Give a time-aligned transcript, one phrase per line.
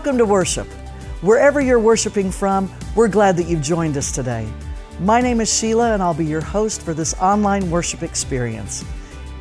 [0.00, 0.66] Welcome to worship.
[1.20, 4.50] Wherever you're worshiping from, we're glad that you've joined us today.
[4.98, 8.82] My name is Sheila, and I'll be your host for this online worship experience.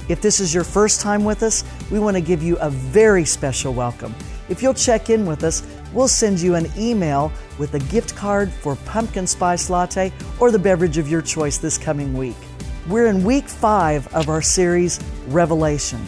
[0.10, 3.24] If this is your first time with us, we want to give you a very
[3.24, 4.14] special welcome.
[4.50, 8.52] If you'll check in with us, we'll send you an email with a gift card
[8.52, 12.36] for pumpkin spice latte or the beverage of your choice this coming week.
[12.90, 16.06] We're in week five of our series, Revelation.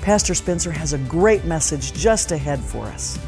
[0.00, 3.20] Pastor Spencer has a great message just ahead for us.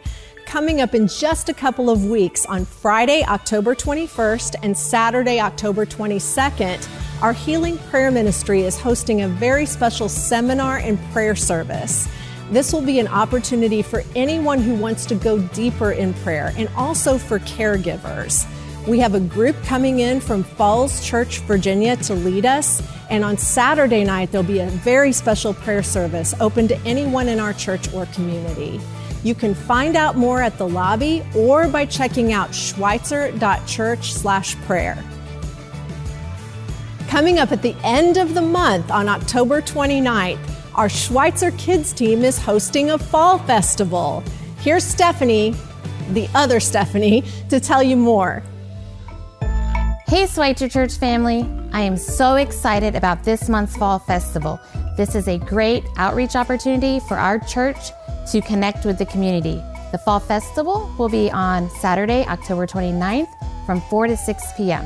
[0.55, 5.85] Coming up in just a couple of weeks on Friday, October 21st and Saturday, October
[5.85, 6.87] 22nd,
[7.21, 12.07] our Healing Prayer Ministry is hosting a very special seminar and prayer service.
[12.51, 16.69] This will be an opportunity for anyone who wants to go deeper in prayer and
[16.77, 18.47] also for caregivers.
[18.87, 22.81] We have a group coming in from Falls Church, Virginia to lead us.
[23.09, 27.41] And on Saturday night, there'll be a very special prayer service open to anyone in
[27.41, 28.79] our church or community.
[29.25, 35.03] You can find out more at the lobby or by checking out schweitzer.church slash prayer.
[37.07, 40.37] Coming up at the end of the month on October 29th,
[40.75, 44.23] our Schweitzer Kids team is hosting a fall festival.
[44.59, 45.55] Here's Stephanie,
[46.11, 48.43] the other Stephanie, to tell you more.
[50.05, 51.49] Hey, Schweitzer Church family.
[51.73, 54.59] I am so excited about this month's Fall Festival.
[54.97, 57.89] This is a great outreach opportunity for our church
[58.31, 59.63] to connect with the community.
[59.91, 63.29] The Fall Festival will be on Saturday, October 29th
[63.65, 64.85] from 4 to 6 p.m.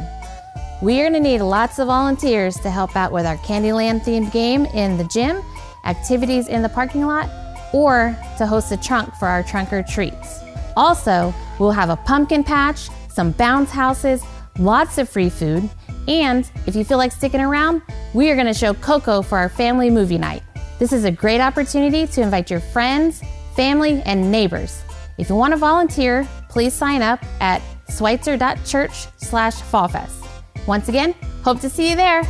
[0.82, 4.32] We are going to need lots of volunteers to help out with our Candyland themed
[4.32, 5.44] game in the gym
[5.86, 7.30] activities in the parking lot,
[7.74, 10.42] or to host a trunk for our trunk or treats.
[10.76, 14.24] Also, we'll have a pumpkin patch, some bounce houses,
[14.58, 15.70] lots of free food,
[16.08, 17.82] and if you feel like sticking around,
[18.14, 20.44] we are going to show Coco for our family movie night.
[20.80, 23.22] This is a great opportunity to invite your friends,
[23.54, 24.82] family, and neighbors.
[25.18, 30.26] If you want to volunteer, please sign up at schweitzer.church slash fallfest.
[30.68, 31.14] Once again,
[31.44, 32.24] hope to see you there.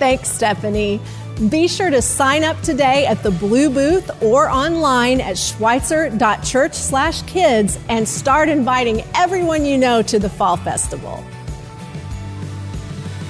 [0.00, 1.00] Thanks, Stephanie.
[1.48, 7.22] Be sure to sign up today at the Blue Booth or online at schweitzer.church slash
[7.22, 11.24] kids and start inviting everyone you know to the Fall Festival.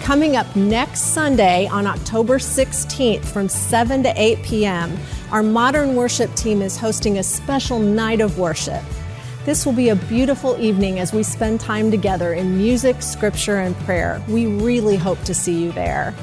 [0.08, 4.96] Coming up next Sunday on October 16th from 7 to 8 p.m.,
[5.30, 8.82] our modern worship team is hosting a special night of worship.
[9.44, 13.76] This will be a beautiful evening as we spend time together in music, scripture, and
[13.80, 14.24] prayer.
[14.28, 16.14] We really hope to see you there.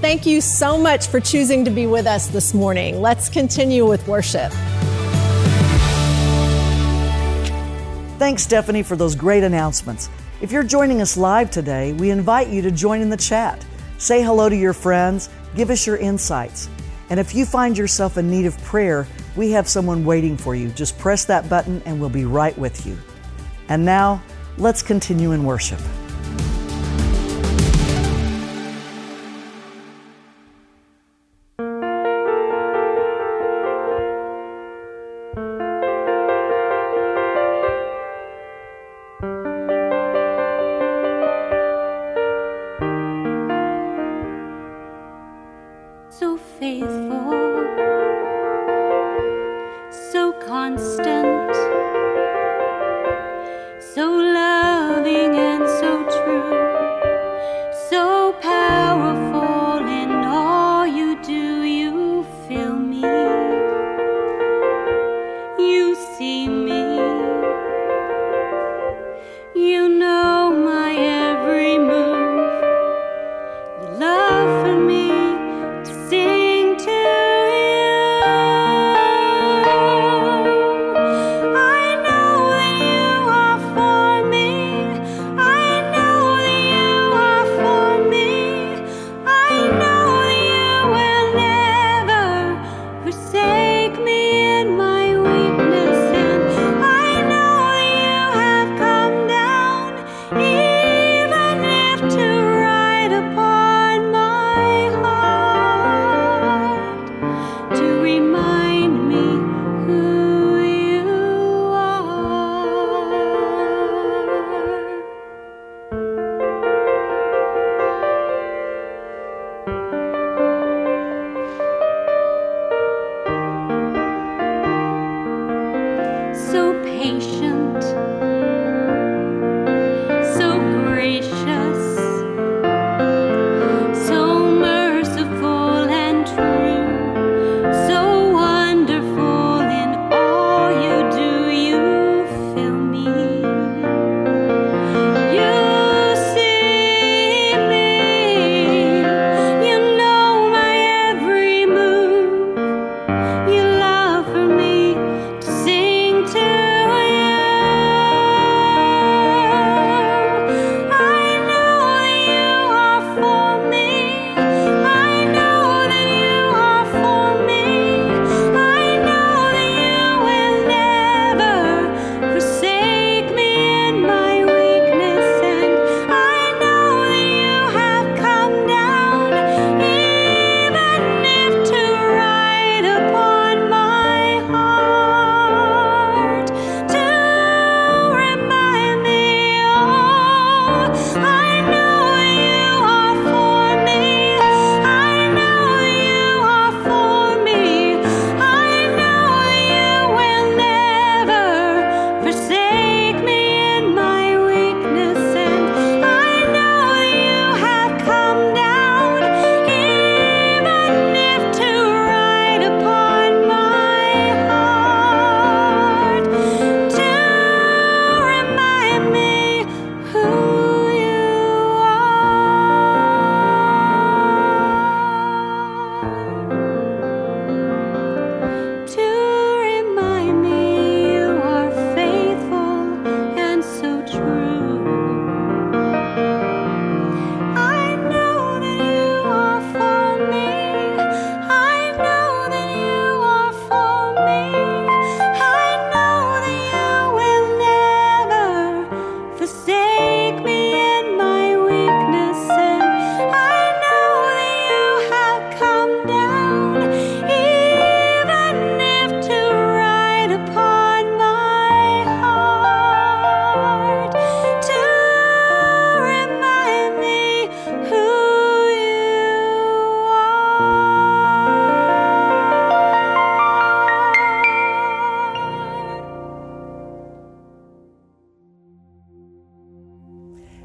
[0.00, 3.02] Thank you so much for choosing to be with us this morning.
[3.02, 4.50] Let's continue with worship.
[8.18, 10.08] Thanks, Stephanie, for those great announcements.
[10.44, 13.64] If you're joining us live today, we invite you to join in the chat.
[13.96, 16.68] Say hello to your friends, give us your insights.
[17.08, 20.68] And if you find yourself in need of prayer, we have someone waiting for you.
[20.68, 22.98] Just press that button and we'll be right with you.
[23.70, 24.22] And now,
[24.58, 25.80] let's continue in worship.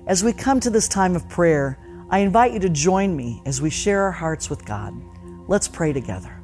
[0.09, 1.77] As we come to this time of prayer,
[2.09, 4.99] I invite you to join me as we share our hearts with God.
[5.47, 6.35] Let's pray together.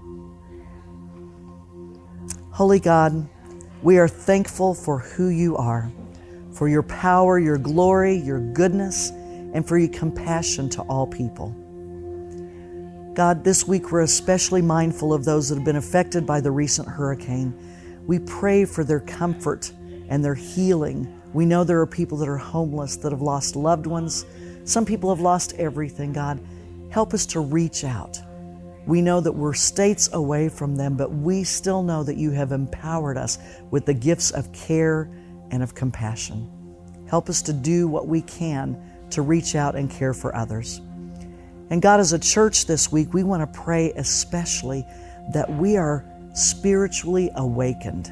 [2.51, 3.27] Holy God,
[3.81, 5.91] we are thankful for who you are,
[6.51, 11.49] for your power, your glory, your goodness, and for your compassion to all people.
[13.15, 16.87] God, this week we're especially mindful of those that have been affected by the recent
[16.87, 17.51] hurricane.
[18.05, 19.71] We pray for their comfort
[20.07, 21.14] and their healing.
[21.35, 24.25] We know there are people that are homeless, that have lost loved ones.
[24.63, 26.13] Some people have lost everything.
[26.13, 26.39] God,
[26.89, 28.19] help us to reach out
[28.85, 32.51] we know that we're states away from them, but we still know that you have
[32.51, 33.39] empowered us
[33.71, 35.09] with the gifts of care
[35.51, 36.51] and of compassion.
[37.07, 40.81] Help us to do what we can to reach out and care for others.
[41.69, 44.85] And God, as a church this week, we want to pray especially
[45.33, 48.11] that we are spiritually awakened.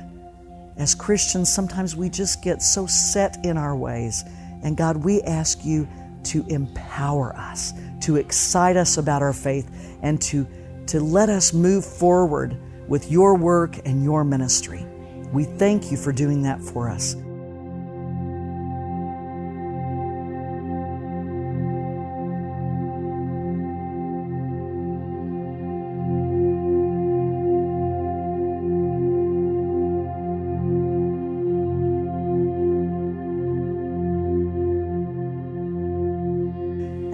[0.78, 4.24] As Christians, sometimes we just get so set in our ways.
[4.64, 5.88] And God, we ask you
[6.26, 9.70] to empower us, to excite us about our faith,
[10.02, 10.48] and to
[10.88, 14.86] to let us move forward with your work and your ministry.
[15.32, 17.16] We thank you for doing that for us.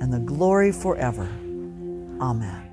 [0.00, 1.28] and the glory forever.
[2.20, 2.68] Amen.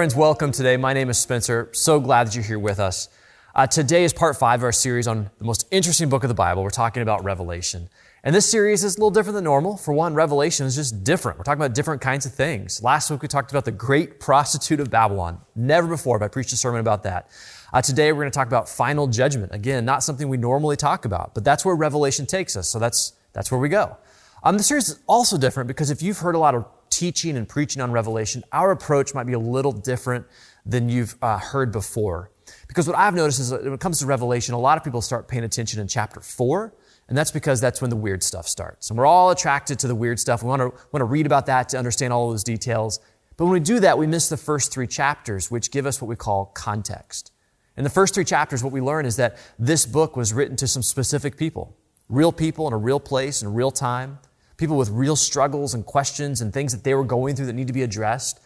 [0.09, 0.75] Friends, welcome today.
[0.75, 1.69] My name is Spencer.
[1.71, 3.09] So glad that you're here with us.
[3.53, 6.33] Uh, today is part five of our series on the most interesting book of the
[6.33, 6.63] Bible.
[6.63, 7.89] We're talking about Revelation.
[8.23, 9.77] And this series is a little different than normal.
[9.77, 11.37] For one, Revelation is just different.
[11.37, 12.81] We're talking about different kinds of things.
[12.81, 15.41] Last week we talked about the great prostitute of Babylon.
[15.55, 17.29] Never before have I preached a sermon about that.
[17.71, 19.53] Uh, today we're going to talk about final judgment.
[19.53, 22.67] Again, not something we normally talk about, but that's where Revelation takes us.
[22.67, 23.95] So that's, that's where we go.
[24.43, 26.65] Um, the series is also different because if you've heard a lot of
[26.99, 30.25] teaching and preaching on Revelation, our approach might be a little different
[30.65, 32.29] than you've uh, heard before.
[32.67, 35.01] Because what I've noticed is that when it comes to Revelation, a lot of people
[35.01, 36.73] start paying attention in chapter four,
[37.07, 38.89] and that's because that's when the weird stuff starts.
[38.89, 40.43] And we're all attracted to the weird stuff.
[40.43, 42.99] We want to, want to read about that to understand all those details.
[43.37, 46.09] But when we do that, we miss the first three chapters, which give us what
[46.09, 47.31] we call context.
[47.77, 50.67] In the first three chapters, what we learn is that this book was written to
[50.67, 51.77] some specific people,
[52.09, 54.19] real people in a real place in real time
[54.59, 57.67] people with real struggles and questions and things that they were going through that need
[57.67, 58.39] to be addressed.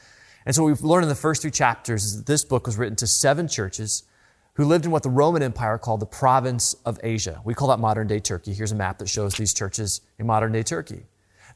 [0.46, 2.96] And so we've learned in the first three chapters is that this book was written
[2.98, 4.04] to seven churches
[4.54, 7.42] who lived in what the Roman Empire called the province of Asia.
[7.44, 8.54] We call that modern day Turkey.
[8.54, 11.08] Here's a map that shows these churches in modern day Turkey.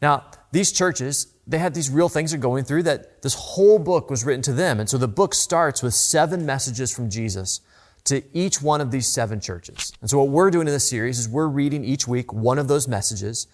[0.01, 4.09] Now, these churches, they had these real things they're going through that this whole book
[4.09, 4.79] was written to them.
[4.79, 7.61] And so the book starts with seven messages from Jesus
[8.05, 9.93] to each one of these seven churches.
[10.01, 12.67] And so what we're doing in this series is we're reading each week one of
[12.67, 13.47] those messages.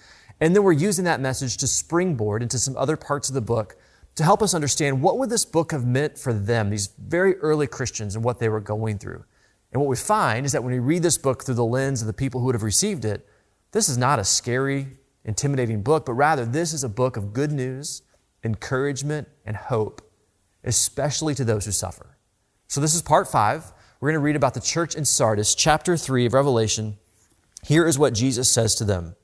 [0.43, 3.77] And then we're using that message to springboard into some other parts of the book
[4.15, 7.65] to help us understand what would this book have meant for them, these very early
[7.65, 9.23] Christians, and what they were going through.
[9.71, 12.07] And what we find is that when we read this book through the lens of
[12.07, 13.25] the people who would have received it,
[13.71, 17.53] this is not a scary, intimidating book, but rather this is a book of good
[17.53, 18.01] news,
[18.43, 20.01] encouragement, and hope,
[20.65, 22.17] especially to those who suffer.
[22.67, 23.71] So this is part five.
[24.01, 26.97] We're going to read about the church in Sardis, chapter three of Revelation.
[27.63, 29.15] Here is what Jesus says to them.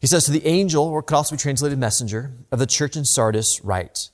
[0.00, 3.04] He says to the angel, or could also be translated messenger, of the church in
[3.04, 4.10] Sardis, write,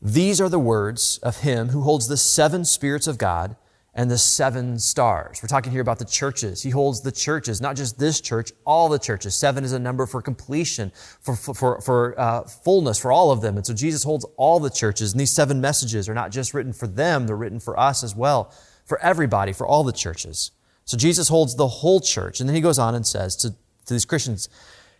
[0.00, 3.56] These are the words of him who holds the seven spirits of God
[3.98, 5.40] and the seven stars.
[5.42, 6.62] We're talking here about the churches.
[6.62, 9.34] He holds the churches, not just this church, all the churches.
[9.34, 13.56] Seven is a number for completion, for, for, for uh, fullness, for all of them.
[13.56, 15.12] And so Jesus holds all the churches.
[15.12, 18.14] And these seven messages are not just written for them, they're written for us as
[18.14, 20.52] well, for everybody, for all the churches.
[20.84, 22.38] So Jesus holds the whole church.
[22.38, 24.48] And then he goes on and says to, to these Christians,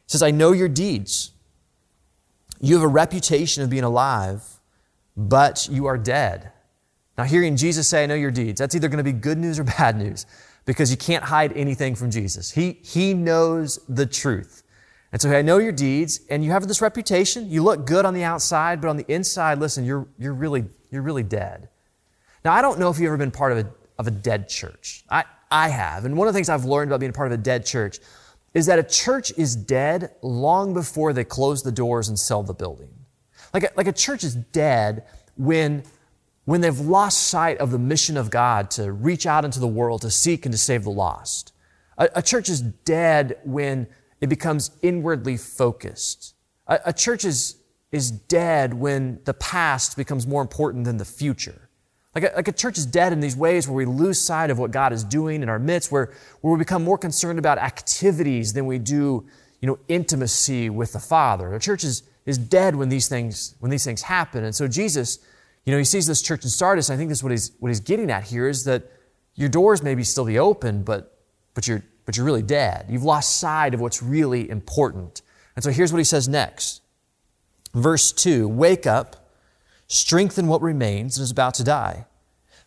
[0.09, 1.31] says, I know your deeds.
[2.61, 4.43] You have a reputation of being alive,
[5.17, 6.51] but you are dead.
[7.17, 9.59] Now, hearing Jesus say, I know your deeds, that's either going to be good news
[9.59, 10.27] or bad news
[10.65, 12.51] because you can't hide anything from Jesus.
[12.51, 14.63] He, he knows the truth.
[15.13, 17.49] And so I know your deeds and you have this reputation.
[17.51, 21.03] You look good on the outside, but on the inside, listen, you're, you're, really, you're
[21.03, 21.69] really dead.
[22.45, 25.05] Now, I don't know if you've ever been part of a, of a dead church.
[25.11, 26.05] I, I have.
[26.05, 27.99] And one of the things I've learned about being part of a dead church
[28.55, 32.55] is that a church is dead long before they close the doors and sell the
[32.55, 32.91] building.
[33.53, 35.05] Like a, like a church is dead
[35.37, 35.85] when
[36.45, 40.01] when they've lost sight of the mission of God to reach out into the world
[40.01, 41.53] to seek and to save the lost.
[41.99, 43.87] A, a church is dead when
[44.23, 46.35] it becomes inwardly focused.
[46.67, 47.57] A, a church is,
[47.93, 51.68] is dead when the past becomes more important than the future.
[52.21, 54.59] Like a, like a church is dead in these ways where we lose sight of
[54.59, 58.55] what God is doing in our midst, where, where we become more concerned about activities
[58.55, 59.25] than we do,
[59.61, 61.55] you know, intimacy with the Father.
[61.55, 64.43] A church is, is dead when these things, when these things happen.
[64.43, 65.21] And so Jesus,
[65.65, 66.91] you know, he sees this church in Sardis.
[66.91, 68.91] I think this is what he's, what he's getting at here is that
[69.37, 71.17] your doors may be still be open, but,
[71.55, 72.87] but, you're, but you're really dead.
[72.89, 75.23] You've lost sight of what's really important.
[75.55, 76.83] And so here's what he says next.
[77.75, 79.31] Verse 2 Wake up,
[79.87, 82.07] strengthen what remains and is about to die.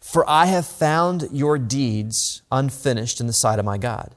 [0.01, 4.15] For I have found your deeds unfinished in the sight of my God.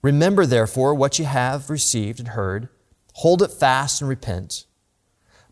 [0.00, 2.68] Remember, therefore, what you have received and heard,
[3.14, 4.66] hold it fast and repent.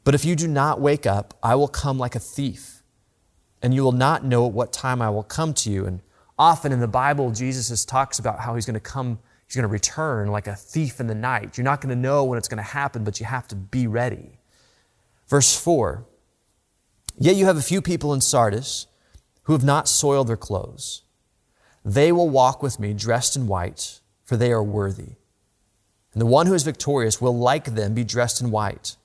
[0.02, 2.82] But if you do not wake up, I will come like a thief,
[3.62, 5.86] and you will not know at what time I will come to you.
[5.86, 6.00] And
[6.38, 9.68] often in the Bible, Jesus talks about how he's going to come, he's going to
[9.68, 11.58] return like a thief in the night.
[11.58, 13.86] You're not going to know when it's going to happen, but you have to be
[13.86, 14.40] ready.
[15.28, 16.06] Verse 4
[17.18, 18.86] Yet you have a few people in Sardis
[19.42, 21.02] who have not soiled their clothes.
[21.84, 25.16] They will walk with me dressed in white, for they are worthy.
[26.12, 28.96] And the one who is victorious will, like them, be dressed in white.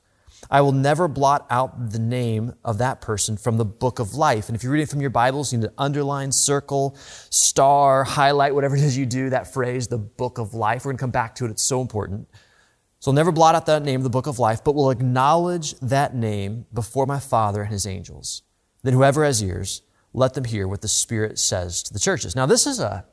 [0.50, 4.48] I will never blot out the name of that person from the book of life.
[4.48, 6.96] And if you're reading from your Bibles, you need to underline, circle,
[7.30, 10.86] star, highlight, whatever it is you do, that phrase, the book of life.
[10.86, 11.52] We're going to come back to it.
[11.52, 12.28] It's so important.
[13.00, 15.76] So I'll never blot out that name, of the book of life, but will acknowledge
[15.80, 18.44] that name before my Father and his angels.
[18.84, 19.82] Then whoever has ears,
[20.16, 22.36] let them hear what the Spirit says to the churches.
[22.36, 23.06] Now, this is a,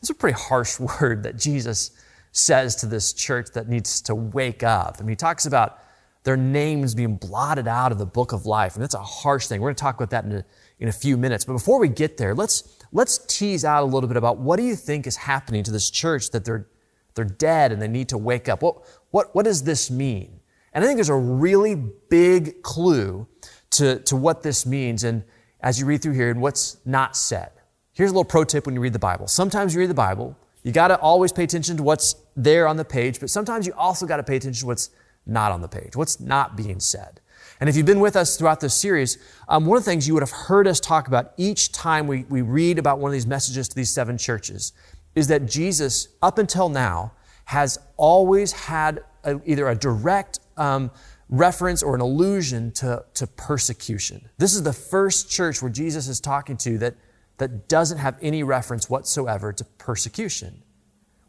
[0.00, 1.90] this is a pretty harsh word that Jesus
[2.32, 4.96] says to this church that needs to wake up.
[4.98, 5.80] I mean, he talks about
[6.22, 8.74] their names being blotted out of the book of life.
[8.74, 9.60] And that's a harsh thing.
[9.60, 10.44] We're going to talk about that in a,
[10.78, 11.44] in a few minutes.
[11.44, 14.64] But before we get there, let's, let's tease out a little bit about what do
[14.64, 16.66] you think is happening to this church that they're,
[17.14, 18.62] they're dead and they need to wake up?
[18.62, 18.78] What,
[19.10, 20.40] what, what does this mean?
[20.72, 23.28] And I think there's a really big clue
[23.72, 25.04] to, to what this means.
[25.04, 25.24] And
[25.64, 27.50] as you read through here and what's not said.
[27.92, 29.26] Here's a little pro tip when you read the Bible.
[29.26, 32.76] Sometimes you read the Bible, you got to always pay attention to what's there on
[32.76, 34.90] the page, but sometimes you also got to pay attention to what's
[35.26, 35.96] not on the page?
[35.96, 37.20] What's not being said?
[37.60, 39.16] And if you've been with us throughout this series,
[39.48, 42.24] um, one of the things you would have heard us talk about each time we,
[42.28, 44.72] we read about one of these messages to these seven churches
[45.14, 47.12] is that Jesus, up until now,
[47.46, 50.90] has always had a, either a direct um,
[51.36, 54.28] reference or an allusion to, to persecution.
[54.38, 56.94] This is the first church where Jesus is talking to that,
[57.38, 60.62] that doesn't have any reference whatsoever to persecution,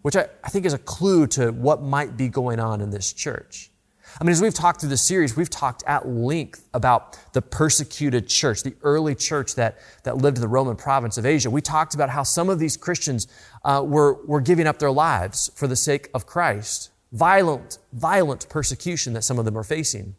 [0.01, 3.13] which I, I think is a clue to what might be going on in this
[3.13, 3.71] church.
[4.19, 8.29] I mean, as we've talked through this series, we've talked at length about the persecuted
[8.29, 11.49] church, the early church that, that lived in the Roman province of Asia.
[11.49, 13.27] We talked about how some of these Christians
[13.65, 16.91] uh, were, were giving up their lives for the sake of Christ.
[17.15, 20.15] Violent, violent persecution that some of them are facing.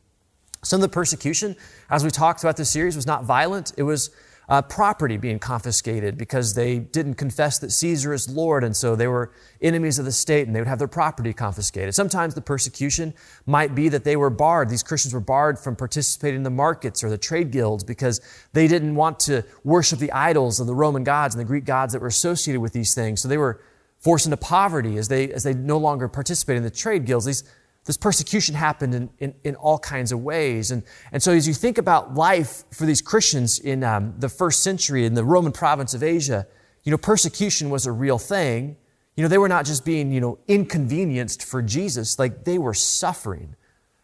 [0.62, 1.54] Some of the persecution,
[1.90, 3.72] as we talked throughout this series, was not violent.
[3.76, 4.10] It was
[4.48, 9.08] uh, property being confiscated because they didn't confess that Caesar is Lord, and so they
[9.08, 11.94] were enemies of the state and they would have their property confiscated.
[11.94, 13.12] Sometimes the persecution
[13.44, 14.68] might be that they were barred.
[14.68, 18.20] These Christians were barred from participating in the markets or the trade guilds because
[18.52, 21.92] they didn't want to worship the idols of the Roman gods and the Greek gods
[21.92, 23.20] that were associated with these things.
[23.20, 23.60] So they were
[24.06, 27.24] forced into poverty as they, as they no longer participate in the trade guilds.
[27.24, 27.42] These,
[27.86, 30.70] this persecution happened in, in, in, all kinds of ways.
[30.70, 34.62] And, and so as you think about life for these Christians in um, the first
[34.62, 36.46] century in the Roman province of Asia,
[36.84, 38.76] you know, persecution was a real thing.
[39.16, 42.74] You know, they were not just being, you know, inconvenienced for Jesus, like they were
[42.74, 43.56] suffering.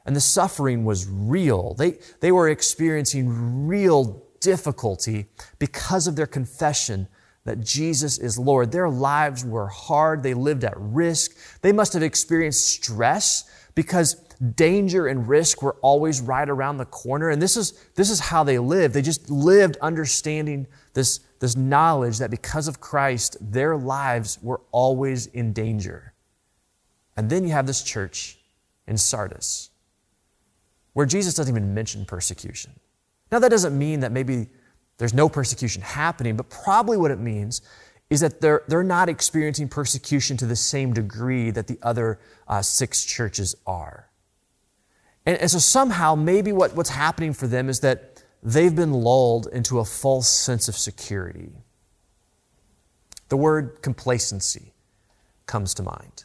[0.04, 1.74] And the suffering was real.
[1.74, 5.26] They, they were experiencing real difficulty
[5.60, 7.06] because of their confession
[7.44, 8.70] that Jesus is Lord.
[8.70, 10.22] Their lives were hard.
[10.22, 11.32] They lived at risk.
[11.60, 14.14] They must have experienced stress because
[14.54, 17.30] danger and risk were always right around the corner.
[17.30, 18.94] And this is, this is how they lived.
[18.94, 25.26] They just lived understanding this, this knowledge that because of Christ, their lives were always
[25.26, 26.12] in danger.
[27.16, 28.38] And then you have this church
[28.86, 29.70] in Sardis
[30.92, 32.72] where Jesus doesn't even mention persecution.
[33.30, 34.48] Now, that doesn't mean that maybe
[34.98, 37.62] there's no persecution happening, but probably what it means
[38.10, 42.60] is that they're, they're not experiencing persecution to the same degree that the other uh,
[42.60, 44.10] six churches are.
[45.24, 49.46] And, and so somehow, maybe what, what's happening for them is that they've been lulled
[49.46, 51.52] into a false sense of security.
[53.28, 54.74] The word complacency
[55.46, 56.24] comes to mind.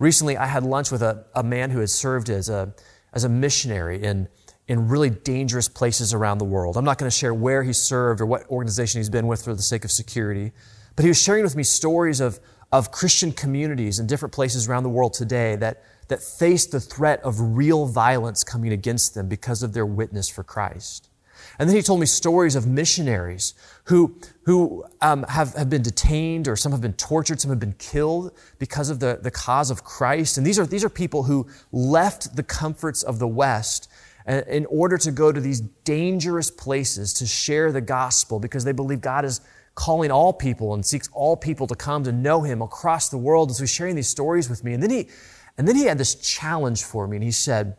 [0.00, 2.74] Recently, I had lunch with a, a man who had served as a,
[3.12, 4.28] as a missionary in
[4.70, 6.76] in really dangerous places around the world.
[6.76, 9.52] I'm not going to share where he served or what organization he's been with for
[9.52, 10.52] the sake of security,
[10.94, 12.38] but he was sharing with me stories of,
[12.70, 17.20] of Christian communities in different places around the world today that, that face the threat
[17.24, 21.10] of real violence coming against them because of their witness for Christ.
[21.58, 23.54] And then he told me stories of missionaries
[23.84, 27.74] who, who um, have, have been detained or some have been tortured, some have been
[27.78, 30.38] killed because of the, the cause of Christ.
[30.38, 33.89] And these are, these are people who left the comforts of the West
[34.26, 39.00] in order to go to these dangerous places to share the gospel because they believe
[39.00, 39.40] God is
[39.74, 43.48] calling all people and seeks all people to come to know him across the world.
[43.48, 44.74] And so he's sharing these stories with me.
[44.74, 45.08] And then he,
[45.56, 47.76] and then he had this challenge for me and he said,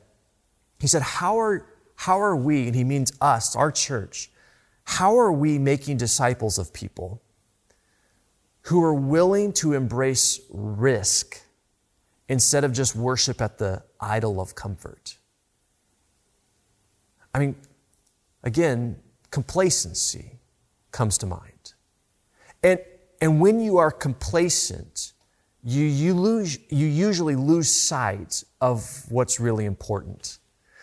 [0.80, 4.32] he said, how are, how are we, and he means us, our church,
[4.84, 7.22] how are we making disciples of people
[8.64, 11.40] who are willing to embrace risk
[12.28, 15.18] instead of just worship at the idol of comfort?
[17.34, 17.56] I mean,
[18.44, 18.98] again,
[19.30, 20.40] complacency
[20.92, 21.74] comes to mind.
[22.64, 22.80] And,
[23.22, 25.14] and when you are complacent,
[25.64, 30.40] you, you, lose, you usually lose sight of what's really important.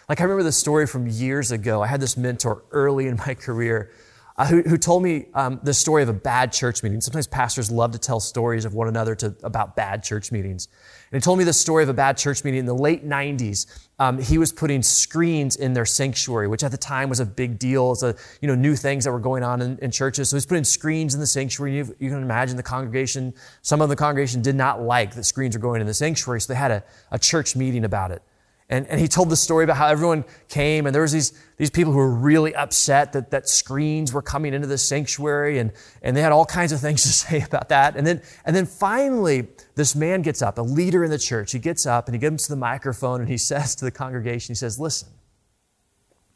[0.08, 1.82] Like I remember the story from years ago.
[1.82, 3.90] I had this mentor early in my career
[4.38, 7.00] uh, who, who, told me um, the story of a bad church meeting.
[7.00, 10.68] Sometimes pastors love to tell stories of one another to, about bad church meetings.
[11.10, 13.66] And he told me the story of a bad church meeting in the late 90s.
[14.00, 17.58] Um, he was putting screens in their sanctuary, which at the time was a big
[17.58, 17.92] deal.
[17.92, 20.30] It's a, you know, new things that were going on in, in churches.
[20.30, 21.76] So he's putting screens in the sanctuary.
[21.76, 25.56] You, you, can imagine the congregation, some of the congregation did not like that screens
[25.56, 26.40] were going in the sanctuary.
[26.40, 28.22] So they had a, a church meeting about it.
[28.70, 31.70] And, and he told the story about how everyone came and there was these, these
[31.70, 36.14] people who were really upset that, that screens were coming into the sanctuary and, and
[36.14, 37.96] they had all kinds of things to say about that.
[37.96, 41.52] And then, and then finally, this man gets up, a leader in the church.
[41.52, 44.56] He gets up and he to the microphone and he says to the congregation, he
[44.56, 45.08] says, listen,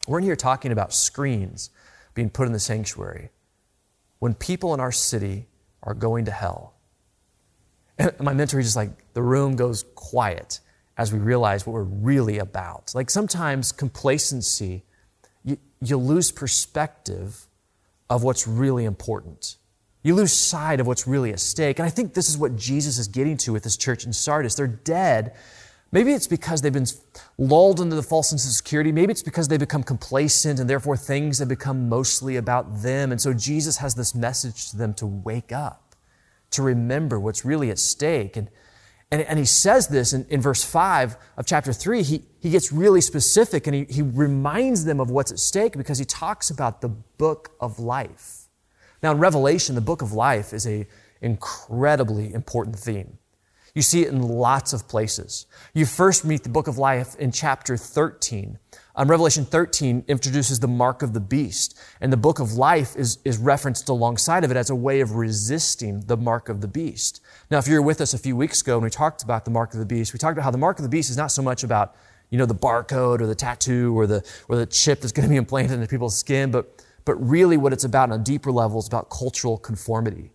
[0.08, 1.68] we're in here talking about screens
[2.14, 3.30] being put in the sanctuary
[4.20, 5.48] when people in our city
[5.82, 6.74] are going to hell.
[7.98, 10.60] And my mentor, he's just like, the room goes quiet
[10.96, 12.94] as we realize what we're really about.
[12.94, 14.85] Like sometimes complacency,
[15.44, 17.46] you, you lose perspective
[18.11, 19.57] of what's really important.
[20.02, 21.78] You lose sight of what's really at stake.
[21.78, 24.55] And I think this is what Jesus is getting to with this church in Sardis.
[24.55, 25.35] They're dead.
[25.92, 26.87] Maybe it's because they've been
[27.38, 28.92] lulled into the false sense of security.
[28.92, 33.12] Maybe it's because they become complacent and therefore things have become mostly about them.
[33.12, 35.94] And so Jesus has this message to them to wake up,
[36.50, 38.37] to remember what's really at stake.
[38.37, 38.48] And
[39.12, 42.03] and, and he says this in, in verse 5 of chapter 3.
[42.03, 45.98] He, he gets really specific and he, he reminds them of what's at stake because
[45.98, 48.48] he talks about the book of life.
[49.03, 50.87] Now, in Revelation, the book of life is a
[51.20, 53.18] incredibly important theme.
[53.75, 55.46] You see it in lots of places.
[55.75, 58.59] You first meet the book of life in chapter 13.
[58.94, 63.18] Um, Revelation 13 introduces the mark of the beast, and the book of life is,
[63.25, 67.21] is referenced alongside of it as a way of resisting the mark of the beast.
[67.52, 69.50] Now, if you were with us a few weeks ago and we talked about the
[69.50, 71.26] mark of the beast, we talked about how the mark of the beast is not
[71.26, 71.94] so much about,
[72.30, 75.28] you know, the barcode or the tattoo or the, or the chip that's going to
[75.28, 78.78] be implanted into people's skin, but, but really what it's about on a deeper level
[78.78, 80.32] is about cultural conformity.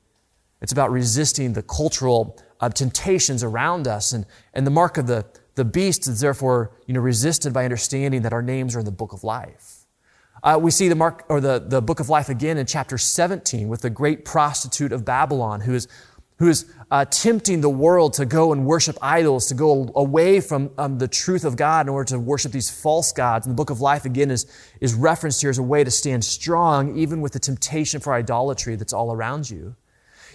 [0.61, 4.11] It's about resisting the cultural uh, temptations around us.
[4.11, 5.25] And, and the mark of the,
[5.55, 8.91] the beast is therefore you know, resisted by understanding that our names are in the
[8.91, 9.87] book of life.
[10.43, 13.67] Uh, we see the mark or the, the book of life again in chapter 17
[13.67, 15.87] with the great prostitute of Babylon who is,
[16.39, 20.69] who is uh, tempting the world to go and worship idols, to go away from
[20.77, 23.45] um, the truth of God in order to worship these false gods.
[23.45, 24.45] And the book of life again is,
[24.79, 28.75] is referenced here as a way to stand strong even with the temptation for idolatry
[28.75, 29.75] that's all around you.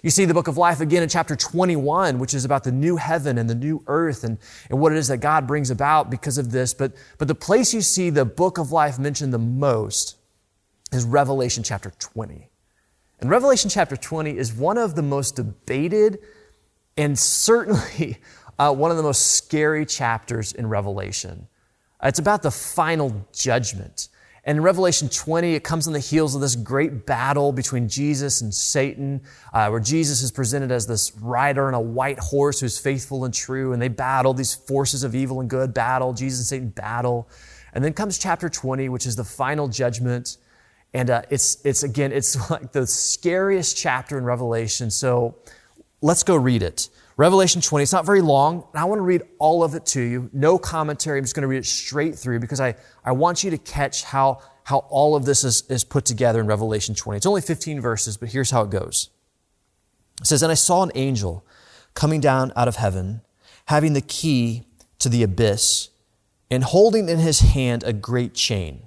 [0.02, 2.96] You see the book of life again in chapter 21, which is about the new
[2.96, 4.38] heaven and the new earth and,
[4.68, 6.74] and what it is that God brings about because of this.
[6.74, 10.16] But, but the place you see the book of life mentioned the most
[10.90, 12.51] is Revelation chapter 20.
[13.22, 16.18] And Revelation chapter 20 is one of the most debated
[16.96, 18.18] and certainly
[18.58, 21.46] uh, one of the most scary chapters in Revelation.
[22.02, 24.08] It's about the final judgment.
[24.42, 28.40] And in Revelation 20, it comes on the heels of this great battle between Jesus
[28.40, 29.20] and Satan,
[29.52, 33.32] uh, where Jesus is presented as this rider on a white horse who's faithful and
[33.32, 37.28] true, and they battle these forces of evil and good, battle, Jesus and Satan battle.
[37.72, 40.38] And then comes chapter 20, which is the final judgment.
[40.94, 44.90] And uh, it's, it's, again, it's like the scariest chapter in Revelation.
[44.90, 45.36] So
[46.00, 46.88] let's go read it.
[47.16, 50.00] Revelation 20, it's not very long, and I want to read all of it to
[50.00, 50.30] you.
[50.32, 51.18] No commentary.
[51.18, 52.74] I'm just going to read it straight through because I,
[53.04, 56.46] I want you to catch how, how all of this is, is put together in
[56.46, 57.18] Revelation 20.
[57.18, 59.10] It's only 15 verses, but here's how it goes.
[60.20, 61.44] It says, And I saw an angel
[61.94, 63.20] coming down out of heaven,
[63.66, 64.64] having the key
[64.98, 65.90] to the abyss,
[66.50, 68.82] and holding in his hand a great chain.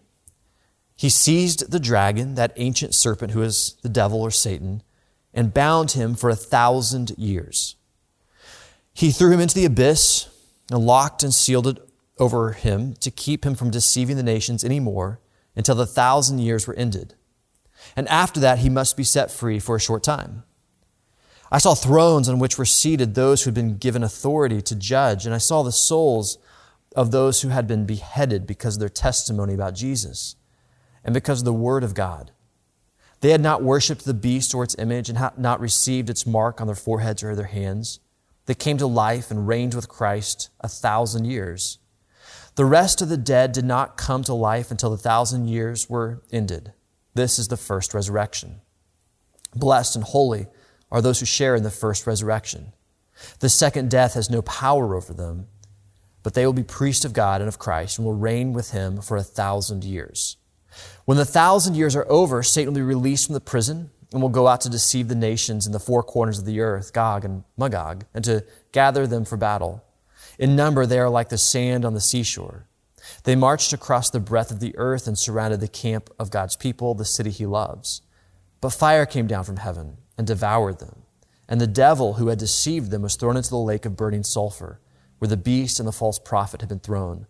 [0.96, 4.82] He seized the dragon, that ancient serpent who is the devil or Satan,
[5.34, 7.76] and bound him for a thousand years.
[8.94, 10.30] He threw him into the abyss
[10.72, 11.78] and locked and sealed it
[12.18, 15.20] over him to keep him from deceiving the nations any more
[15.56, 17.14] until the thousand years were ended.
[17.98, 20.44] And after that, he must be set free for a short time.
[21.52, 25.26] I saw thrones on which were seated those who had been given authority to judge,
[25.26, 26.38] and I saw the souls
[26.96, 30.38] of those who had been beheaded because of their testimony about Jesus
[31.06, 32.32] and because of the word of God.
[33.22, 36.60] They had not worshiped the beast or its image and had not received its mark
[36.60, 38.00] on their foreheads or their hands
[38.46, 41.80] They came to life and reigned with Christ a thousand years.
[42.56, 46.22] The rest of the dead did not come to life until the thousand years were
[46.32, 46.74] ended.
[47.16, 48.62] This is the first resurrection.
[49.56, 50.48] Blessed and holy
[50.92, 52.74] are those who share in the first resurrection.
[53.40, 55.48] The second death has no power over them,
[56.22, 59.02] but they will be priests of God and of Christ and will reign with him
[59.02, 60.38] for a thousand years.
[61.06, 64.30] When the thousand years are over, Satan will be released from the prison and will
[64.30, 67.44] go out to deceive the nations in the four corners of the earth, Gog and
[67.58, 69.84] Magog, and to gather them for battle.
[70.40, 72.68] In number, they are like the sand on the seashore.
[73.24, 76.94] They marched across the breadth of the earth and surrounded the camp of God's people,
[76.94, 78.02] the city he loves.
[78.62, 81.04] But fire came down from heaven and devoured them.
[81.48, 84.80] And the devil who had deceived them was thrown into the lake of burning sulfur,
[85.20, 87.28] where the beast and the false prophet had been thrown.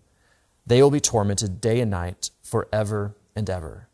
[0.65, 3.89] They will be tormented day and night forever and ever.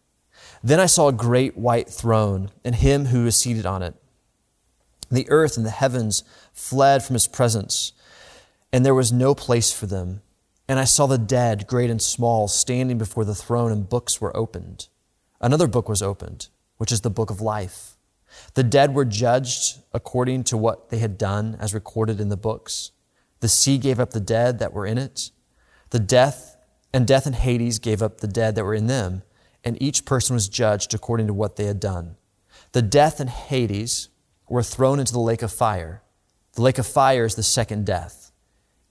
[0.63, 3.95] Then I saw a great white throne and him who was seated on it.
[5.09, 6.23] The earth and the heavens
[6.53, 7.91] fled from his presence,
[8.71, 10.21] and there was no place for them.
[10.69, 14.35] And I saw the dead, great and small, standing before the throne, and books were
[14.37, 14.87] opened.
[15.41, 17.97] Another book was opened, which is the book of life.
[18.53, 22.91] The dead were judged according to what they had done, as recorded in the books.
[23.41, 25.31] The sea gave up the dead that were in it.
[25.89, 26.55] The death
[26.93, 29.23] and death and Hades gave up the dead that were in them
[29.63, 32.15] and each person was judged according to what they had done.
[32.71, 34.09] The death and Hades
[34.49, 36.01] were thrown into the lake of fire.
[36.53, 38.31] The lake of fire is the second death.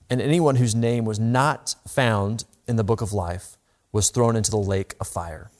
[0.09, 3.57] And anyone whose name was not found in the book of life
[3.91, 5.51] was thrown into the lake of fire.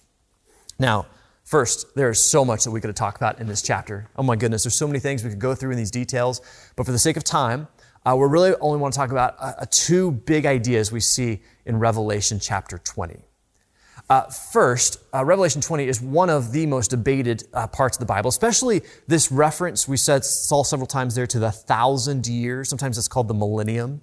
[0.80, 1.06] Now,
[1.44, 4.10] first, there is so much that we could talk about in this chapter.
[4.16, 6.42] Oh my goodness, there's so many things we could go through in these details.
[6.76, 7.68] But for the sake of time,
[8.06, 11.78] uh, we really only want to talk about uh, two big ideas we see in
[11.78, 13.24] Revelation chapter 20.
[14.12, 18.06] Uh, first, uh, Revelation 20 is one of the most debated uh, parts of the
[18.06, 22.68] Bible, especially this reference we said saw several times there to the thousand years.
[22.68, 24.02] Sometimes it's called the millennium.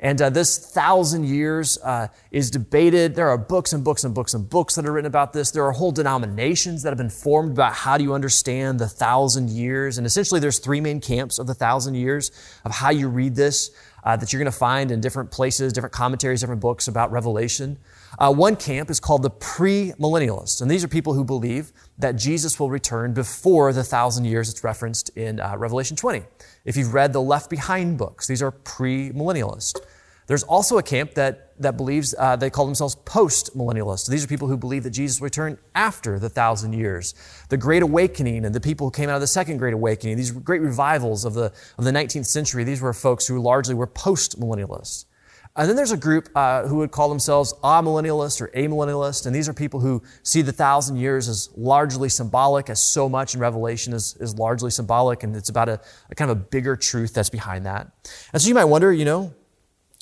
[0.00, 3.14] And uh, this thousand years uh, is debated.
[3.14, 5.50] There are books and books and books and books that are written about this.
[5.50, 9.50] There are whole denominations that have been formed about how do you understand the thousand
[9.50, 9.98] years.
[9.98, 12.30] And essentially, there's three main camps of the thousand years
[12.64, 13.70] of how you read this
[14.02, 17.76] uh, that you're going to find in different places, different commentaries, different books about Revelation.
[18.18, 22.60] Uh, one camp is called the premillennialists, and these are people who believe that Jesus
[22.60, 26.22] will return before the thousand years it's referenced in uh, Revelation 20.
[26.64, 29.80] If you've read the Left Behind books, these are premillennialists.
[30.26, 34.08] There's also a camp that, that believes, uh, they call themselves post millennialists.
[34.08, 37.14] These are people who believe that Jesus returned after the thousand years.
[37.48, 40.30] The Great Awakening and the people who came out of the Second Great Awakening, these
[40.30, 44.38] great revivals of the, of the 19th century, these were folks who largely were post
[44.40, 45.06] millennialists.
[45.54, 49.50] And then there's a group uh, who would call themselves amillennialist or amillennialist, and these
[49.50, 53.92] are people who see the thousand years as largely symbolic, as so much in Revelation
[53.92, 55.78] is, is largely symbolic, and it's about a,
[56.10, 57.92] a kind of a bigger truth that's behind that.
[58.32, 59.34] And so you might wonder, you know,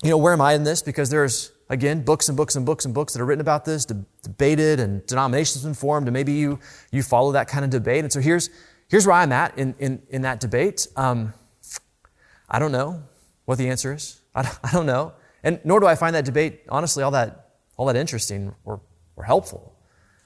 [0.05, 0.83] you know, where am I in this?
[0.83, 3.85] Because there's, again, books and books and books and books that are written about this,
[3.85, 6.61] de- debated, and denominations been formed, and maybe you,
[6.93, 8.05] you follow that kind of debate.
[8.05, 8.51] And so here's,
[8.89, 10.87] here's where I'm at in, in, in that debate.
[10.95, 11.35] Um,
[12.49, 13.03] I don't know
[13.47, 14.21] what the answer is.
[14.33, 15.13] I don't, I don't know.
[15.43, 18.81] And nor do I find that debate, honestly, all that, all that interesting or,
[19.17, 19.75] or helpful.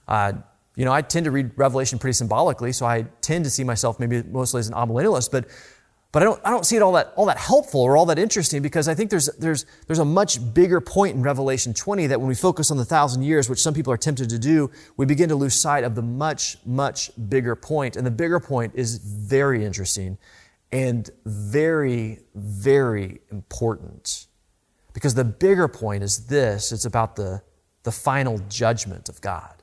[0.08, 0.32] Uh,
[0.76, 4.00] you know, I tend to read Revelation pretty symbolically, so I tend to see myself
[4.00, 5.46] maybe mostly as an amillennialist, but
[6.14, 8.20] but I don't, I don't see it all that, all that helpful or all that
[8.20, 12.20] interesting because I think there's, there's, there's a much bigger point in Revelation 20 that
[12.20, 15.06] when we focus on the thousand years, which some people are tempted to do, we
[15.06, 17.96] begin to lose sight of the much, much bigger point.
[17.96, 20.16] And the bigger point is very interesting
[20.70, 24.28] and very, very important.
[24.94, 27.42] Because the bigger point is this it's about the,
[27.82, 29.62] the final judgment of God.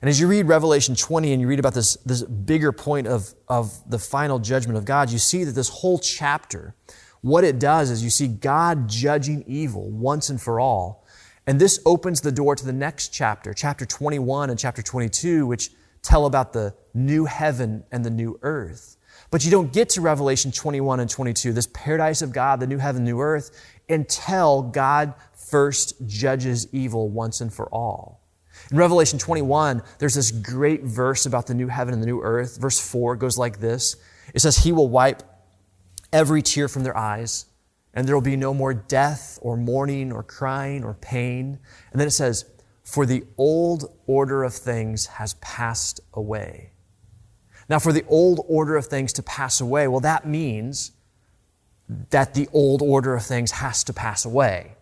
[0.00, 3.34] And as you read Revelation 20 and you read about this, this bigger point of,
[3.46, 6.74] of the final judgment of God, you see that this whole chapter,
[7.20, 11.06] what it does is you see God judging evil once and for all.
[11.46, 15.70] And this opens the door to the next chapter, chapter 21 and chapter 22, which
[16.02, 18.96] tell about the new heaven and the new earth.
[19.30, 22.78] But you don't get to Revelation 21 and 22, this paradise of God, the new
[22.78, 23.50] heaven, new earth,
[23.92, 28.22] until God first judges evil once and for all.
[28.70, 32.58] In Revelation 21, there's this great verse about the new heaven and the new earth.
[32.60, 33.96] Verse 4 goes like this
[34.34, 35.22] It says, He will wipe
[36.12, 37.46] every tear from their eyes,
[37.94, 41.58] and there will be no more death or mourning or crying or pain.
[41.90, 42.44] And then it says,
[42.84, 46.72] For the old order of things has passed away.
[47.68, 50.92] Now, for the old order of things to pass away, well, that means
[52.10, 54.76] that the old order of things has to pass away.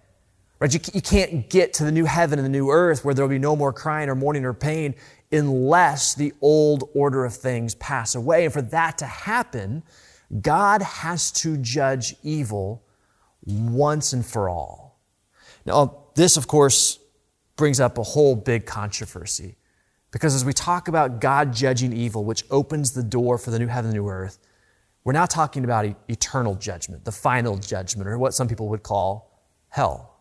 [0.59, 0.73] Right?
[0.73, 3.31] You, you can't get to the new heaven and the new earth where there will
[3.31, 4.95] be no more crying or mourning or pain
[5.33, 8.45] unless the old order of things pass away.
[8.45, 9.83] And for that to happen,
[10.43, 12.83] God has to judge evil
[13.45, 14.99] once and for all.
[15.65, 16.99] Now, this, of course,
[17.57, 19.57] brings up a whole big controversy.
[20.11, 23.69] Because as we talk about God judging evil, which opens the door for the new
[23.69, 24.39] heaven and new earth,
[25.05, 29.45] we're now talking about eternal judgment, the final judgment, or what some people would call
[29.69, 30.19] hell.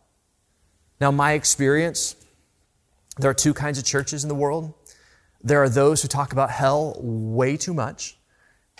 [1.00, 2.16] Now, my experience,
[3.18, 4.74] there are two kinds of churches in the world.
[5.42, 8.18] There are those who talk about hell way too much,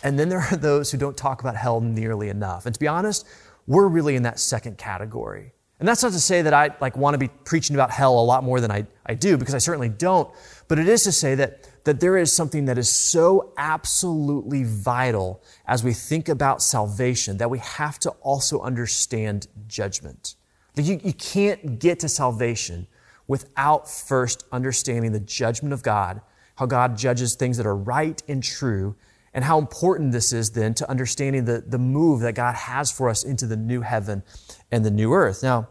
[0.02, 2.66] and then there are those who don't talk about hell nearly enough.
[2.66, 3.26] And to be honest,
[3.66, 5.52] we're really in that second category.
[5.78, 8.20] And that's not to say that I like want to be preaching about hell a
[8.20, 10.30] lot more than I, I do, because I certainly don't.
[10.68, 15.42] But it is to say that, that there is something that is so absolutely vital
[15.66, 20.36] as we think about salvation that we have to also understand judgment.
[20.76, 22.86] You, you can't get to salvation
[23.26, 26.20] without first understanding the judgment of God,
[26.54, 28.94] how God judges things that are right and true,
[29.34, 33.08] and how important this is then to understanding the, the move that God has for
[33.08, 34.22] us into the new heaven
[34.70, 35.42] and the new earth.
[35.42, 35.66] Now,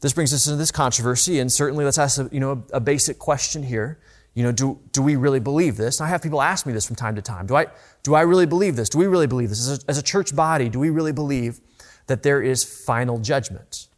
[0.00, 2.80] this brings us into this controversy, and certainly let's ask a, you know, a, a
[2.80, 3.98] basic question here.
[4.38, 6.00] You know, do, do we really believe this?
[6.00, 7.46] And I have people ask me this from time to time.
[7.46, 7.66] Do I,
[8.02, 8.88] do I really believe this?
[8.88, 9.68] Do we really believe this?
[9.68, 11.60] As a, as a church body, do we really believe
[12.06, 13.88] that there is final judgment?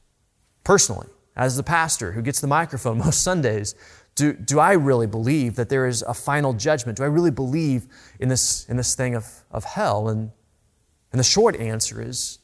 [0.64, 3.74] personally, as the pastor who gets the microphone most Sundays,
[4.14, 6.98] do, do I really believe that there is a final judgment?
[6.98, 7.86] Do I really believe
[8.18, 10.08] in this, in this thing of, of hell?
[10.08, 10.30] And,
[11.12, 12.38] and the short answer is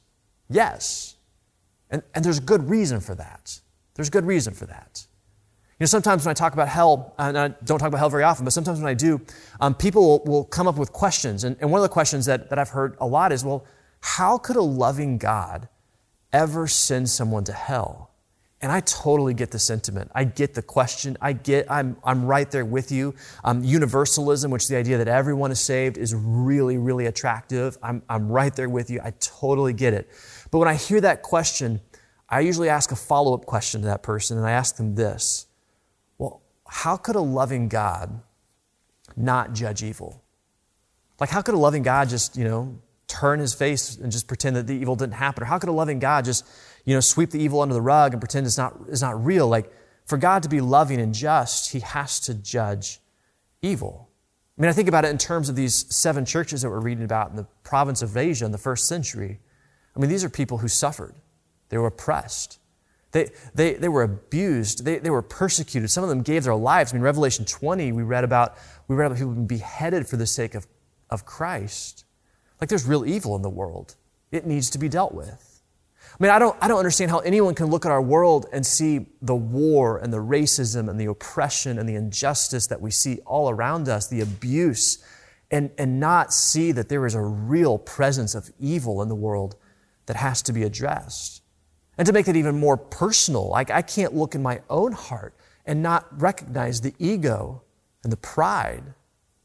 [0.48, 1.16] yes.
[1.90, 3.60] And, and there's good reason for that.
[3.94, 5.05] There's good reason for that.
[5.78, 8.22] You know, sometimes when I talk about hell, and I don't talk about hell very
[8.22, 9.20] often, but sometimes when I do,
[9.60, 11.44] um, people will, will, come up with questions.
[11.44, 13.66] And, and one of the questions that, that I've heard a lot is, well,
[14.00, 15.68] how could a loving God
[16.32, 18.10] ever send someone to hell?
[18.62, 20.10] And I totally get the sentiment.
[20.14, 21.18] I get the question.
[21.20, 23.14] I get, I'm, I'm right there with you.
[23.44, 27.76] Um, universalism, which is the idea that everyone is saved, is really, really attractive.
[27.82, 29.00] I'm, I'm right there with you.
[29.04, 30.08] I totally get it.
[30.50, 31.82] But when I hear that question,
[32.30, 35.46] I usually ask a follow up question to that person, and I ask them this
[36.68, 38.20] how could a loving God
[39.16, 40.22] not judge evil?
[41.18, 44.56] Like, how could a loving God just, you know, turn his face and just pretend
[44.56, 45.42] that the evil didn't happen?
[45.42, 46.46] Or how could a loving God just,
[46.84, 49.48] you know, sweep the evil under the rug and pretend it's not, it's not real?
[49.48, 49.72] Like,
[50.04, 53.00] for God to be loving and just, he has to judge
[53.62, 54.08] evil.
[54.56, 57.04] I mean, I think about it in terms of these seven churches that we're reading
[57.04, 59.40] about in the province of Asia in the first century.
[59.94, 61.14] I mean, these are people who suffered.
[61.68, 62.58] They were oppressed.
[63.16, 64.84] They, they, they were abused.
[64.84, 65.90] They, they were persecuted.
[65.90, 66.92] Some of them gave their lives.
[66.92, 70.26] I mean, Revelation 20, we read about, we read about people being beheaded for the
[70.26, 70.66] sake of,
[71.08, 72.04] of Christ.
[72.60, 73.96] Like there's real evil in the world.
[74.32, 75.62] It needs to be dealt with.
[76.12, 78.66] I mean, I don't, I don't understand how anyone can look at our world and
[78.66, 83.20] see the war and the racism and the oppression and the injustice that we see
[83.24, 85.02] all around us, the abuse,
[85.50, 89.56] and, and not see that there is a real presence of evil in the world
[90.04, 91.40] that has to be addressed.
[91.98, 95.34] And to make it even more personal, like I can't look in my own heart
[95.64, 97.62] and not recognize the ego
[98.02, 98.84] and the pride,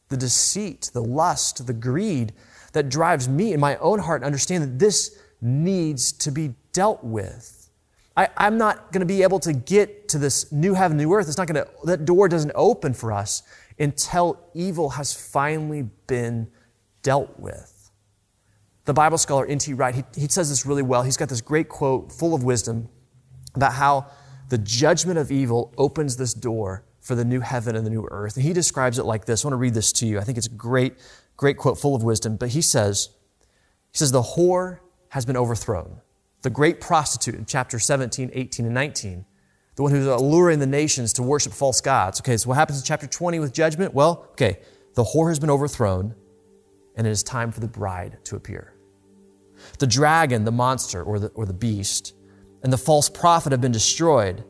[0.09, 2.33] the deceit, the lust, the greed
[2.73, 7.03] that drives me in my own heart and understand that this needs to be dealt
[7.03, 7.69] with.
[8.15, 11.27] I, am not going to be able to get to this new heaven, new earth.
[11.27, 13.43] It's not going to, that door doesn't open for us
[13.79, 16.51] until evil has finally been
[17.01, 17.70] dealt with.
[18.85, 19.73] The Bible scholar N.T.
[19.73, 21.03] Wright, he, he says this really well.
[21.03, 22.89] He's got this great quote full of wisdom
[23.53, 24.07] about how
[24.49, 28.35] the judgment of evil opens this door for the new heaven and the new earth.
[28.35, 29.43] And he describes it like this.
[29.43, 30.19] I want to read this to you.
[30.19, 30.95] I think it's a great,
[31.37, 32.37] great quote full of wisdom.
[32.37, 33.09] But he says,
[33.91, 36.01] he says, the whore has been overthrown.
[36.41, 39.25] The great prostitute in chapter 17, 18, and 19.
[39.75, 42.19] The one who's alluring the nations to worship false gods.
[42.19, 43.93] Okay, so what happens in chapter 20 with judgment?
[43.93, 44.59] Well, okay,
[44.95, 46.15] the whore has been overthrown
[46.95, 48.73] and it is time for the bride to appear.
[49.79, 52.13] The dragon, the monster, or the, or the beast,
[52.63, 54.43] and the false prophet have been destroyed,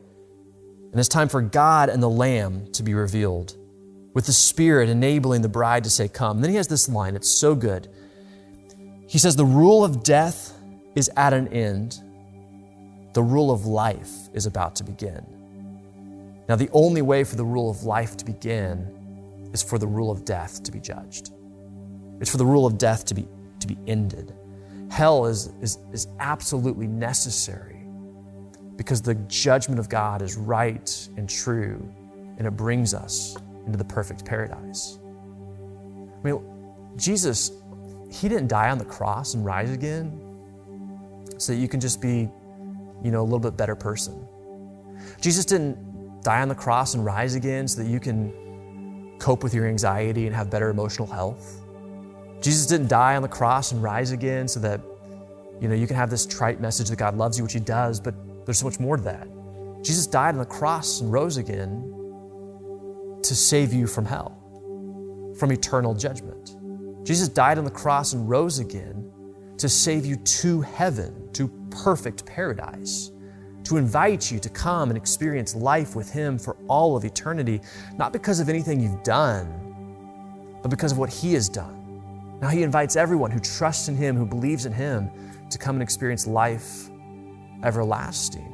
[0.90, 3.56] and it's time for God and the Lamb to be revealed,
[4.14, 6.40] with the Spirit enabling the bride to say, Come.
[6.40, 7.88] Then he has this line, it's so good.
[9.08, 10.54] He says, The rule of death
[10.94, 12.00] is at an end,
[13.14, 15.24] the rule of life is about to begin.
[16.48, 20.10] Now, the only way for the rule of life to begin is for the rule
[20.10, 21.30] of death to be judged.
[22.22, 23.26] It's for the rule of death to be,
[23.58, 24.32] to be ended.
[24.90, 27.84] Hell is, is, is absolutely necessary
[28.76, 31.92] because the judgment of God is right and true,
[32.38, 35.00] and it brings us into the perfect paradise.
[36.20, 36.40] I mean,
[36.94, 37.50] Jesus,
[38.08, 40.16] He didn't die on the cross and rise again
[41.38, 42.30] so that you can just be,
[43.02, 44.24] you know, a little bit better person.
[45.20, 49.54] Jesus didn't die on the cross and rise again so that you can cope with
[49.54, 51.61] your anxiety and have better emotional health.
[52.42, 54.80] Jesus didn't die on the cross and rise again so that
[55.60, 58.00] you know you can have this trite message that God loves you, which He does,
[58.00, 58.14] but
[58.44, 59.28] there's so much more to that.
[59.82, 61.88] Jesus died on the cross and rose again
[63.22, 64.36] to save you from hell,
[65.38, 66.56] from eternal judgment.
[67.06, 69.10] Jesus died on the cross and rose again
[69.58, 73.12] to save you to heaven, to perfect paradise,
[73.64, 77.60] to invite you to come and experience life with Him for all of eternity,
[77.96, 81.81] not because of anything you've done, but because of what He has done.
[82.42, 85.10] Now he invites everyone who trusts in him, who believes in him,
[85.48, 86.90] to come and experience life
[87.62, 88.48] everlasting.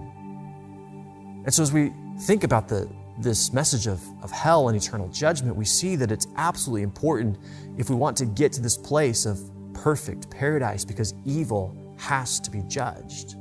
[1.44, 2.86] And so as we think about the,
[3.18, 7.38] this message of, of hell and eternal judgment, we see that it's absolutely important
[7.78, 9.40] if we want to get to this place of
[9.72, 13.36] perfect paradise because evil has to be judged.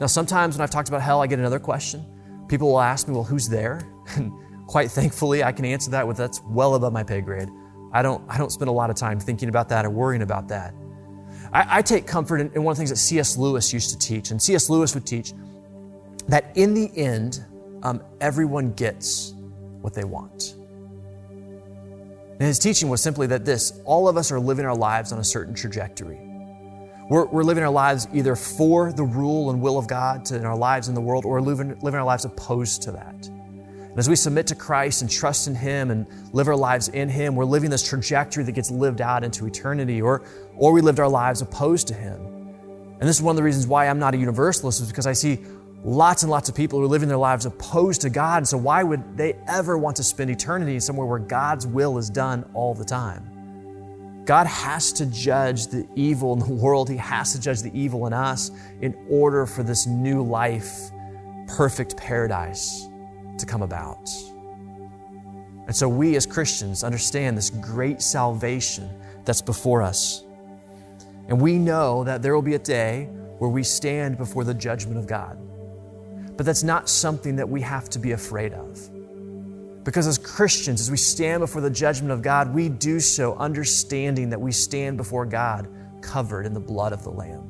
[0.00, 2.06] Now, sometimes when I've talked about hell, I get another question.
[2.48, 3.86] People will ask me, well, who's there?
[4.16, 4.32] And
[4.66, 7.48] quite thankfully, I can answer that with that's well above my pay grade.
[7.92, 10.48] I don't, I don't spend a lot of time thinking about that or worrying about
[10.48, 10.74] that.
[11.52, 13.36] I, I take comfort in, in one of the things that C.S.
[13.36, 14.30] Lewis used to teach.
[14.30, 14.70] And C.S.
[14.70, 15.32] Lewis would teach
[16.28, 17.44] that in the end,
[17.82, 19.34] um, everyone gets
[19.80, 20.54] what they want.
[22.42, 25.18] And his teaching was simply that this all of us are living our lives on
[25.18, 26.18] a certain trajectory.
[27.08, 30.46] We're, we're living our lives either for the rule and will of God to, in
[30.46, 33.28] our lives in the world, or living, living our lives opposed to that.
[33.92, 37.10] And as we submit to Christ and trust in Him and live our lives in
[37.10, 40.22] Him, we're living this trajectory that gets lived out into eternity, or,
[40.56, 42.16] or we lived our lives opposed to Him.
[43.00, 45.12] And this is one of the reasons why I'm not a universalist, is because I
[45.12, 45.40] see
[45.84, 48.38] lots and lots of people who are living their lives opposed to God.
[48.38, 52.08] And so why would they ever want to spend eternity somewhere where God's will is
[52.08, 54.24] done all the time?
[54.24, 56.88] God has to judge the evil in the world.
[56.88, 60.90] He has to judge the evil in us in order for this new life,
[61.46, 62.88] perfect paradise
[63.38, 64.08] to come about.
[65.66, 68.90] And so we as Christians understand this great salvation
[69.24, 70.24] that's before us.
[71.28, 73.08] And we know that there will be a day
[73.38, 75.38] where we stand before the judgment of God.
[76.36, 78.90] But that's not something that we have to be afraid of.
[79.84, 84.30] Because as Christians, as we stand before the judgment of God, we do so understanding
[84.30, 85.68] that we stand before God
[86.00, 87.48] covered in the blood of the Lamb.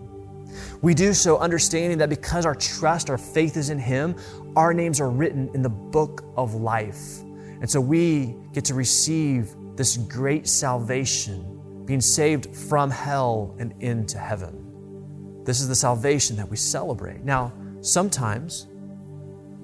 [0.80, 4.16] We do so understanding that because our trust, our faith is in Him,
[4.56, 7.20] our names are written in the book of life.
[7.60, 14.18] And so we get to receive this great salvation, being saved from hell and into
[14.18, 15.42] heaven.
[15.44, 17.24] This is the salvation that we celebrate.
[17.24, 18.66] Now, sometimes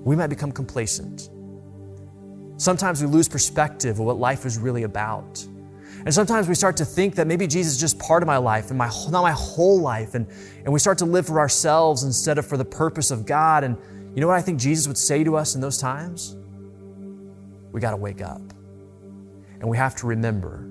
[0.05, 1.31] we might become complacent.
[2.57, 5.47] Sometimes we lose perspective of what life is really about.
[6.05, 8.71] And sometimes we start to think that maybe Jesus is just part of my life
[8.71, 10.15] and my, not my whole life.
[10.15, 10.27] And,
[10.65, 13.65] and we start to live for ourselves instead of for the purpose of God.
[13.65, 13.77] And
[14.19, 16.37] you know what I think Jesus would say to us in those times?
[17.71, 18.43] We got to wake up.
[19.61, 20.69] And we have to remember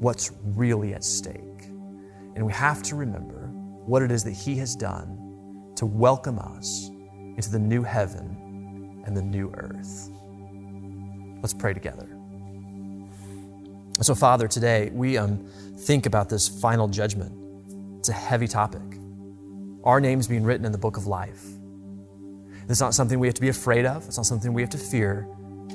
[0.00, 1.68] what's really at stake.
[2.34, 3.46] And we have to remember
[3.86, 6.90] what it is that He has done to welcome us
[7.36, 10.10] into the new heaven and the new earth.
[11.42, 12.08] Let's pray together.
[14.00, 15.46] So, Father, today we um,
[15.78, 18.00] think about this final judgment.
[18.00, 18.98] It's a heavy topic.
[19.84, 21.44] Our names being written in the book of life.
[22.68, 24.78] It's not something we have to be afraid of, it's not something we have to
[24.78, 25.28] fear,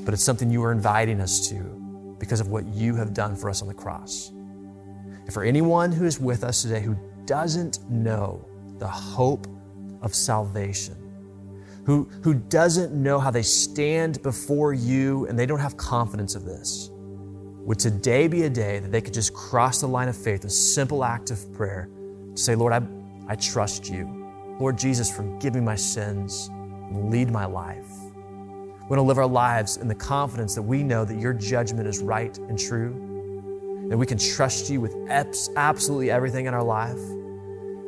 [0.06, 3.50] but it's something you are inviting us to because of what you have done for
[3.50, 4.30] us on the cross.
[4.30, 8.46] And for anyone who is with us today who doesn't know
[8.80, 9.48] the hope
[10.02, 10.96] of salvation,
[11.86, 16.46] who, who doesn't know how they stand before you and they don't have confidence of
[16.46, 20.44] this, would today be a day that they could just cross the line of faith,
[20.46, 21.90] a simple act of prayer,
[22.36, 22.82] to say, Lord, I,
[23.28, 24.34] I trust you.
[24.60, 26.50] Lord Jesus, forgive me my sins,
[26.92, 27.90] lead my life.
[28.90, 31.88] We want to live our lives in the confidence that we know that your judgment
[31.88, 36.98] is right and true, that we can trust you with absolutely everything in our life,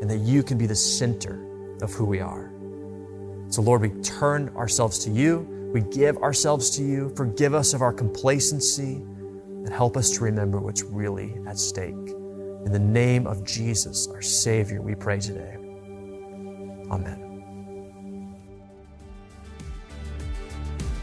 [0.02, 1.43] and that you can be the center
[1.82, 2.52] of who we are.
[3.49, 5.39] So, Lord, we turn ourselves to you.
[5.74, 7.12] We give ourselves to you.
[7.16, 11.95] Forgive us of our complacency and help us to remember what's really at stake.
[12.66, 15.56] In the name of Jesus, our Savior, we pray today.
[16.91, 17.30] Amen.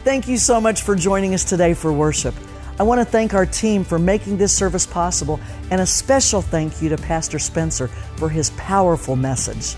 [0.03, 2.33] Thank you so much for joining us today for worship.
[2.79, 5.41] I want to thank our team for making this service possible,
[5.71, 9.75] and a special thank you to Pastor Spencer for his powerful message.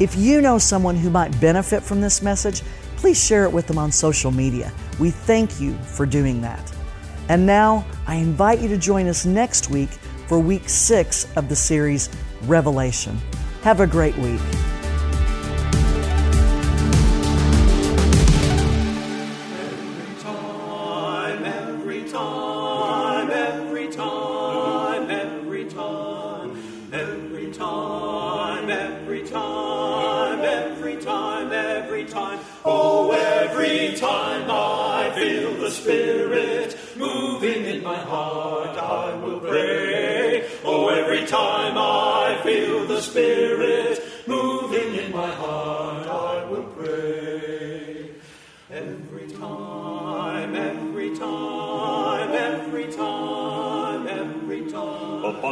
[0.00, 2.62] If you know someone who might benefit from this message,
[2.96, 4.72] please share it with them on social media.
[4.98, 6.72] We thank you for doing that.
[7.28, 9.90] And now I invite you to join us next week
[10.26, 12.10] for week six of the series
[12.42, 13.20] Revelation.
[13.62, 14.40] Have a great week.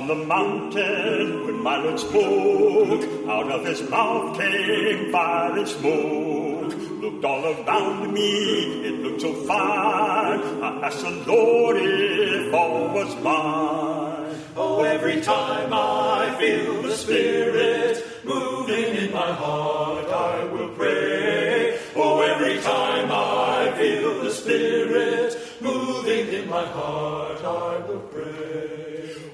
[0.03, 6.75] On the mountain, when my Lord spoke, out of his mouth came fire and smoke.
[7.01, 10.41] Looked all around me, it looked so fine.
[10.61, 14.37] I asked the Lord if all was mine.
[14.57, 21.79] Oh, every time I feel the Spirit moving in my heart, I will pray.
[21.95, 28.72] Oh, every time I feel the Spirit moving in my heart, I will pray.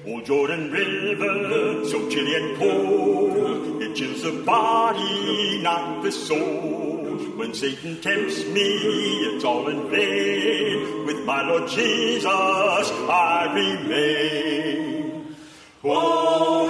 [0.09, 7.15] Old Jordan River, so chilly and cold, it chills the body, not the soul.
[7.37, 8.65] When Satan tempts me,
[9.27, 11.05] it's all in vain.
[11.05, 15.35] With my Lord Jesus, I remain.
[15.83, 16.69] Oh,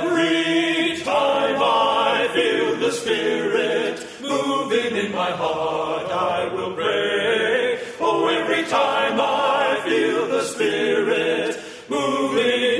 [0.00, 7.78] every time I feel the Spirit moving in my heart, I will pray.
[8.00, 11.33] Oh, every time I feel the Spirit
[12.44, 12.73] Amen.